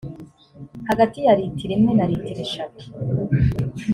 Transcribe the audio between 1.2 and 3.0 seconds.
ya litiro imwe na litiro eshatu